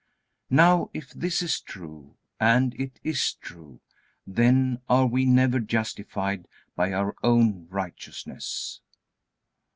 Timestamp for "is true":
1.43-2.15, 3.03-3.81